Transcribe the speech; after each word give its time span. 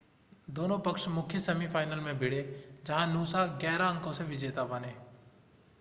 दोनों 0.49 0.77
पक्ष 0.79 1.07
मुख्य 1.07 1.39
सेमीफ़ाइनल 1.39 1.99
में 1.99 2.17
भिड़े 2.19 2.41
जहां 2.85 3.07
नूसा 3.13 3.45
11 3.59 3.89
अंकों 3.89 4.13
से 4.13 4.23
विजेता 4.23 4.63
बने 4.65 4.93